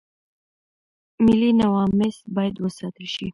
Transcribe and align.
ملي 1.25 1.51
نواميس 1.59 2.17
بايد 2.35 2.55
وساتل 2.63 3.05
شي. 3.15 3.27